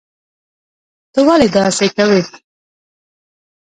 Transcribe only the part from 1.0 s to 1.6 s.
ته ولي